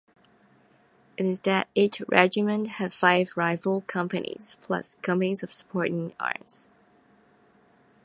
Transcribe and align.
Instead 1.15 1.67
each 1.75 2.01
regiment 2.07 2.65
had 2.65 2.91
five 2.91 3.33
rifle 3.37 3.81
companies 3.81 4.57
plus 4.63 4.95
companies 5.03 5.43
of 5.43 5.53
supporting 5.53 6.15
arms. 6.19 6.67